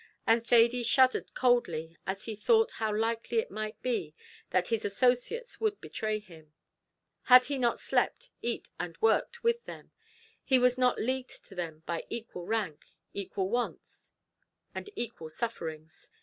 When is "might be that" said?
3.51-4.69